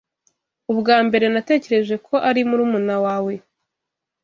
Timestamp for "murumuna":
2.49-2.95